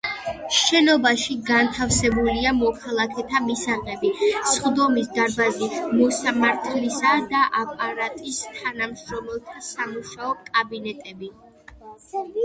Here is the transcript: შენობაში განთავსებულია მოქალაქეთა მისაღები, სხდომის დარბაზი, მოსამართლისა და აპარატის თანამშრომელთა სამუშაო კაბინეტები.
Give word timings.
შენობაში 0.59 1.33
განთავსებულია 1.49 2.53
მოქალაქეთა 2.61 3.41
მისაღები, 3.49 4.11
სხდომის 4.53 5.11
დარბაზი, 5.19 5.69
მოსამართლისა 6.01 7.13
და 7.35 7.43
აპარატის 7.65 8.41
თანამშრომელთა 8.57 9.63
სამუშაო 9.71 10.33
კაბინეტები. 10.51 11.31